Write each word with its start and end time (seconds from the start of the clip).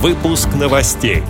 Выпуск 0.00 0.50
новостей. 0.54 1.24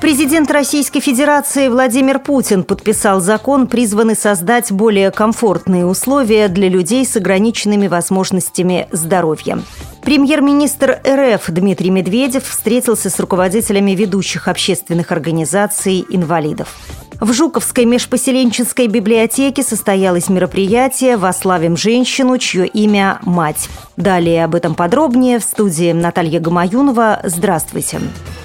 Президент 0.00 0.50
Российской 0.50 0.98
Федерации 0.98 1.68
Владимир 1.68 2.18
Путин 2.18 2.64
подписал 2.64 3.20
закон, 3.20 3.68
призванный 3.68 4.16
создать 4.16 4.72
более 4.72 5.12
комфортные 5.12 5.86
условия 5.86 6.48
для 6.48 6.68
людей 6.68 7.06
с 7.06 7.16
ограниченными 7.16 7.86
возможностями 7.86 8.88
здоровья. 8.90 9.60
Премьер-министр 10.02 11.00
РФ 11.06 11.50
Дмитрий 11.50 11.90
Медведев 11.90 12.48
встретился 12.48 13.10
с 13.10 13.20
руководителями 13.20 13.92
ведущих 13.92 14.48
общественных 14.48 15.12
организаций 15.12 16.04
инвалидов. 16.10 16.76
В 17.20 17.32
Жуковской 17.32 17.84
межпоселенческой 17.84 18.88
библиотеке 18.88 19.62
состоялось 19.62 20.28
мероприятие 20.28 21.16
«Вославим 21.16 21.76
женщину, 21.76 22.38
чье 22.38 22.66
имя– 22.66 23.18
мать». 23.22 23.68
Далее 23.96 24.44
об 24.44 24.54
этом 24.54 24.74
подробнее 24.74 25.38
в 25.38 25.44
студии 25.44 25.92
Наталья 25.92 26.40
Гамаюнова. 26.40 27.20
Здравствуйте. 27.24 27.98
Здравствуйте. 27.98 28.43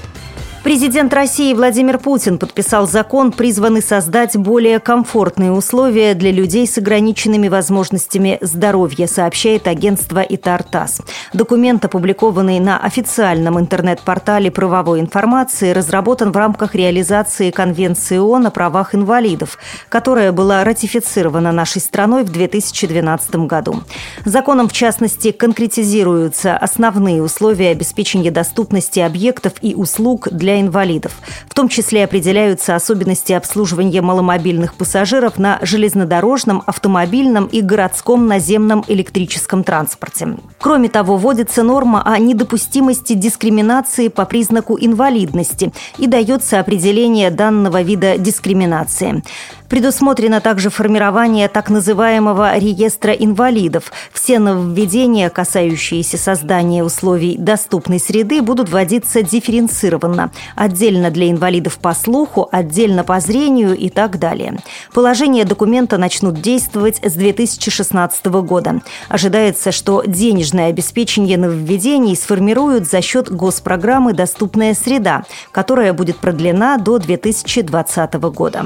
Президент 0.64 1.14
России 1.14 1.54
Владимир 1.54 1.98
Путин 1.98 2.38
подписал 2.38 2.86
закон, 2.86 3.32
призванный 3.32 3.82
создать 3.82 4.36
более 4.36 4.80
комфортные 4.80 5.54
условия 5.54 6.14
для 6.14 6.32
людей 6.32 6.68
с 6.68 6.78
ограниченными 6.78 7.48
возможностями 7.48 8.38
здоровья, 8.42 9.08
сообщает 9.08 9.68
агентство 9.68 10.20
ИТАР-ТАСС. 10.20 11.02
Документ, 11.32 11.86
опубликованный 11.86 12.60
на 12.60 12.78
официальном 12.78 13.58
интернет-портале 13.58 14.52
правовой 14.52 15.00
информации, 15.00 15.72
разработан 15.72 16.34
в 16.34 16.38
рамках 16.38 16.76
реализации 16.76 17.52
Конвенции 17.52 18.18
ООН 18.18 18.48
о 18.48 18.52
правах 18.52 18.94
инвалидов, 18.94 19.58
которая 19.88 20.34
была 20.34 20.66
ратифицирована 20.66 21.54
нашей 21.54 21.82
страной 21.82 22.26
в 22.26 22.32
2012 22.32 23.48
году. 23.48 23.82
Законом, 24.26 24.68
в 24.68 24.74
частности, 24.74 25.32
конкретизируются 25.32 26.58
основные 26.58 27.24
условия 27.24 27.70
обеспечения 27.70 28.30
доступности 28.30 29.00
объектов 29.00 29.54
и 29.62 29.74
услуг 29.74 30.28
для 30.32 30.49
для 30.50 30.62
инвалидов. 30.62 31.12
В 31.48 31.54
том 31.54 31.70
числе 31.70 32.04
определяются 32.04 32.76
особенности 32.76 33.34
обслуживания 33.34 34.02
маломобильных 34.02 34.74
пассажиров 34.74 35.38
на 35.38 35.60
железнодорожном, 35.62 36.64
автомобильном 36.66 37.46
и 37.46 37.62
городском 37.62 38.26
наземном 38.26 38.84
электрическом 38.88 39.64
транспорте. 39.64 40.38
Кроме 40.58 40.90
того, 40.90 41.18
вводится 41.18 41.62
норма 41.62 42.02
о 42.04 42.18
недопустимости 42.18 43.14
дискриминации 43.14 44.08
по 44.08 44.26
признаку 44.26 44.76
инвалидности 44.80 45.72
и 46.00 46.08
дается 46.08 46.60
определение 46.60 47.30
данного 47.30 47.84
вида 47.84 48.18
дискриминации. 48.18 49.24
Предусмотрено 49.70 50.42
также 50.42 50.72
формирование 50.72 51.48
так 51.48 51.70
называемого 51.70 52.58
реестра 52.58 53.14
инвалидов. 53.14 53.92
Все 54.12 54.40
нововведения, 54.40 55.30
касающиеся 55.30 56.18
создания 56.18 56.84
условий 56.84 57.38
доступной 57.38 58.00
среды, 58.00 58.42
будут 58.42 58.70
вводиться 58.70 59.22
дифференцированно. 59.22 60.32
Отдельно 60.56 61.12
для 61.12 61.30
инвалидов 61.30 61.78
по 61.78 61.94
слуху, 61.94 62.50
отдельно 62.52 63.04
по 63.04 63.20
зрению 63.20 63.78
и 63.78 63.90
так 63.90 64.18
далее. 64.18 64.58
Положения 64.92 65.46
документа 65.46 66.00
начнут 66.00 66.42
действовать 66.42 67.00
с 67.04 67.14
2016 67.14 68.26
года. 68.26 68.82
Ожидается, 69.08 69.72
что 69.72 70.02
денежное 70.06 70.70
обеспечение 70.70 71.38
нововведений 71.38 72.16
сформируют 72.16 72.88
за 72.88 73.04
счет 73.04 73.32
госпрограммы 73.32 74.14
«Доступная 74.14 74.74
среда», 74.74 75.26
которая 75.52 75.94
будет 75.94 76.18
продлена 76.18 76.78
до 76.78 76.98
2020 76.98 78.14
года. 78.16 78.66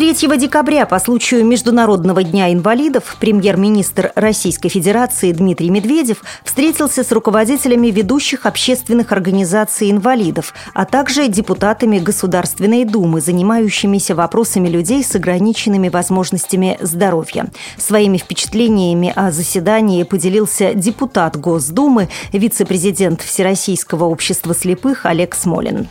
3 0.00 0.14
декабря 0.38 0.86
по 0.86 0.98
случаю 0.98 1.44
Международного 1.44 2.22
дня 2.22 2.50
инвалидов 2.54 3.18
премьер-министр 3.20 4.12
Российской 4.14 4.70
Федерации 4.70 5.30
Дмитрий 5.30 5.68
Медведев 5.68 6.22
встретился 6.42 7.04
с 7.04 7.12
руководителями 7.12 7.88
ведущих 7.88 8.46
общественных 8.46 9.12
организаций 9.12 9.90
инвалидов, 9.90 10.54
а 10.72 10.86
также 10.86 11.28
депутатами 11.28 11.98
Государственной 11.98 12.86
Думы, 12.86 13.20
занимающимися 13.20 14.14
вопросами 14.14 14.70
людей 14.70 15.04
с 15.04 15.14
ограниченными 15.14 15.90
возможностями 15.90 16.78
здоровья. 16.80 17.48
Своими 17.76 18.16
впечатлениями 18.16 19.12
о 19.14 19.30
заседании 19.30 20.04
поделился 20.04 20.72
депутат 20.72 21.36
Госдумы, 21.36 22.08
вице-президент 22.32 23.20
Всероссийского 23.20 24.04
общества 24.04 24.54
слепых 24.54 25.04
Олег 25.04 25.34
Смолин. 25.34 25.88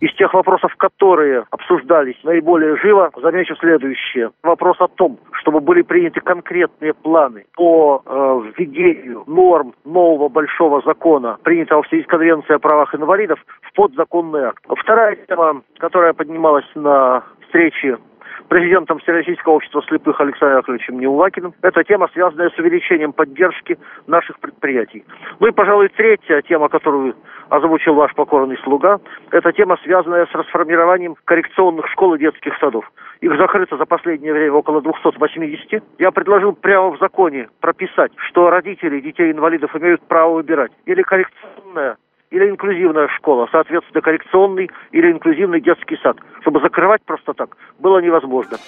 Из 0.00 0.12
тех 0.14 0.34
вопросов, 0.34 0.74
которые 0.76 1.46
обсуждались 1.50 2.16
наиболее 2.22 2.76
живо, 2.76 3.10
замечу 3.16 3.56
следующее. 3.56 4.30
Вопрос 4.42 4.76
о 4.80 4.88
том, 4.88 5.18
чтобы 5.32 5.60
были 5.60 5.80
приняты 5.82 6.20
конкретные 6.20 6.92
планы 6.92 7.46
по 7.56 8.02
э, 8.04 8.42
введению 8.56 9.24
норм 9.26 9.74
нового 9.84 10.28
большого 10.28 10.82
закона, 10.82 11.38
принятого 11.42 11.82
в 11.82 11.88
связи 11.88 12.04
с 12.04 12.06
Конвенцией 12.06 12.56
о 12.56 12.58
правах 12.58 12.94
инвалидов, 12.94 13.38
в 13.62 13.72
подзаконный 13.74 14.44
акт. 14.44 14.62
Вторая 14.68 15.16
тема, 15.28 15.62
которая 15.78 16.12
поднималась 16.12 16.68
на 16.74 17.22
встрече 17.46 17.98
президентом 18.48 18.98
Всероссийского 18.98 19.54
общества 19.54 19.82
слепых 19.88 20.20
Александром 20.20 20.58
Яковлевичем 20.58 20.98
Неулакиным. 21.00 21.54
Это 21.62 21.84
тема, 21.84 22.08
связанная 22.12 22.50
с 22.50 22.58
увеличением 22.58 23.12
поддержки 23.12 23.78
наших 24.06 24.38
предприятий. 24.40 25.04
Ну 25.40 25.48
и, 25.48 25.52
пожалуй, 25.52 25.88
третья 25.88 26.42
тема, 26.42 26.68
которую 26.68 27.14
озвучил 27.48 27.94
ваш 27.94 28.14
покорный 28.14 28.58
слуга, 28.64 28.98
это 29.30 29.52
тема, 29.52 29.78
связанная 29.82 30.26
с 30.26 30.32
расформированием 30.32 31.16
коррекционных 31.24 31.88
школ 31.88 32.14
и 32.14 32.18
детских 32.18 32.56
садов. 32.58 32.90
Их 33.20 33.36
закрыто 33.36 33.76
за 33.76 33.86
последнее 33.86 34.32
время 34.32 34.52
около 34.52 34.82
280. 34.82 35.82
Я 35.98 36.10
предложил 36.10 36.52
прямо 36.52 36.90
в 36.90 36.98
законе 36.98 37.48
прописать, 37.60 38.12
что 38.16 38.50
родители 38.50 39.00
детей-инвалидов 39.00 39.74
имеют 39.76 40.02
право 40.02 40.34
выбирать 40.34 40.72
или 40.84 41.02
коррекционная 41.02 41.96
или 42.30 42.48
инклюзивная 42.50 43.08
школа, 43.08 43.48
соответственно, 43.50 44.00
коррекционный 44.00 44.70
или 44.92 45.10
инклюзивный 45.12 45.60
детский 45.60 45.96
сад. 46.02 46.16
Чтобы 46.40 46.60
закрывать 46.60 47.02
просто 47.04 47.34
так 47.34 47.56
было 47.78 47.98
невозможно. 47.98 48.58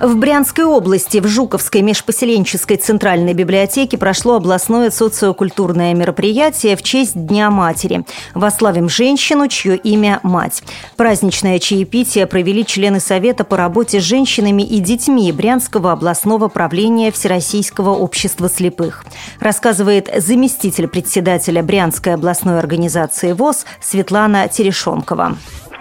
В 0.00 0.16
Брянской 0.16 0.64
области 0.64 1.18
в 1.18 1.26
Жуковской 1.26 1.82
межпоселенческой 1.82 2.76
центральной 2.76 3.34
библиотеке 3.34 3.96
прошло 3.96 4.36
областное 4.36 4.90
социокультурное 4.90 5.94
мероприятие 5.94 6.76
в 6.76 6.82
честь 6.82 7.14
Дня 7.14 7.50
матери. 7.50 8.04
Вославим 8.34 8.88
женщину, 8.88 9.46
чье 9.48 9.76
имя– 9.76 10.18
мать. 10.22 10.62
Праздничное 10.96 11.58
чаепитие 11.58 12.26
провели 12.26 12.66
члены 12.66 13.00
Совета 13.00 13.44
по 13.44 13.56
работе 13.56 14.00
с 14.00 14.04
женщинами 14.04 14.62
и 14.62 14.80
детьми 14.80 15.30
Брянского 15.30 15.92
областного 15.92 16.48
правления 16.48 17.12
Всероссийского 17.12 17.90
общества 17.90 18.48
слепых. 18.48 19.04
Рассказывает 19.40 20.10
заместитель 20.16 20.88
председателя 20.88 21.62
Брянской 21.62 22.14
областной 22.14 22.58
организации 22.58 23.32
ВОЗ 23.32 23.66
Светлана 23.80 24.48
Терешонкова 24.48 25.36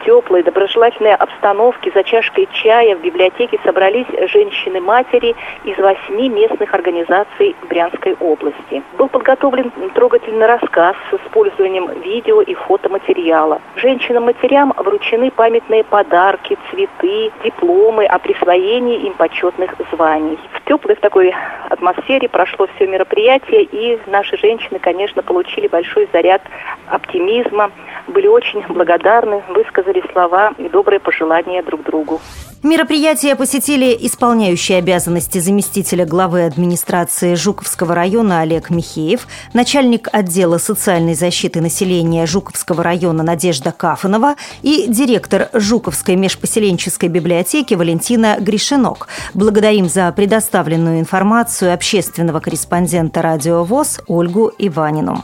теплой, 0.06 0.44
доброжелательной 0.44 1.16
обстановке 1.16 1.92
за 1.94 2.04
чашкой 2.04 2.48
чая 2.52 2.96
в 2.96 3.02
библиотеке 3.02 3.60
собрались 3.64 4.08
женщины-матери 4.30 5.36
из 5.64 5.78
восьми 5.78 6.30
местных 6.30 6.74
организаций 6.74 7.56
Брянской 7.70 8.16
области. 8.20 8.84
Был 8.98 9.08
подготовлен 9.08 9.72
трогательный 9.94 10.46
рассказ 10.48 10.96
с 11.10 11.16
использованием 11.16 11.90
видео 12.02 12.42
и 12.42 12.54
фотоматериала. 12.54 13.62
Женщинам-матерям 13.76 14.74
вручены 14.78 15.32
памятные 15.32 15.84
подарки, 15.84 16.58
цветы, 16.70 17.32
дипломы 17.44 18.06
о 18.06 18.20
присвоении 18.20 19.06
им 19.06 19.14
почетных 19.14 19.76
званий. 19.92 20.38
В 20.54 20.64
теплой 20.68 20.96
в 20.96 21.00
такой 21.00 21.34
атмосфере 21.70 22.30
прошло 22.30 22.68
все 22.76 22.88
мероприятие, 22.88 23.64
и 23.64 24.00
наши 24.08 24.38
женщины, 24.38 24.80
конечно, 24.80 25.22
получили 25.22 25.68
большой 25.68 26.08
заряд 26.12 26.42
оптимизма, 26.88 27.72
были 28.12 28.28
очень 28.28 28.62
благодарны, 28.68 29.44
высказали 29.50 30.04
слова 30.12 30.54
и 30.58 30.70
добрые 30.70 31.00
пожелания 31.00 31.64
друг 31.64 31.84
другу. 31.84 32.22
Мероприятие 32.64 33.36
посетили 33.36 33.98
исполняющий 34.02 34.76
обязанности 34.76 35.40
заместителя 35.40 36.06
главы 36.06 36.46
администрации 36.46 37.34
Жуковского 37.34 37.96
района 37.96 38.42
Олег 38.42 38.70
Михеев, 38.70 39.26
начальник 39.54 40.08
отдела 40.12 40.60
социальной 40.60 41.16
защиты 41.16 41.60
населения 41.60 42.28
Жуковского 42.28 42.84
района 42.84 43.24
Надежда 43.24 43.72
Кафанова 43.72 44.36
и 44.62 44.86
директор 44.88 45.50
Жуковской 45.54 46.16
межпоселенческой 46.16 47.10
библиотеки 47.10 47.74
Валентина 47.74 48.38
Гришинок. 48.40 49.08
Благодарим 49.34 49.90
за 49.90 50.12
предоставленную 50.12 51.00
информацию 51.00 51.74
общественного 51.74 52.42
корреспондента 52.42 53.24
«Радио 53.24 53.64
ВОЗ» 53.64 54.02
Ольгу 54.06 54.52
Иванину. 54.60 55.24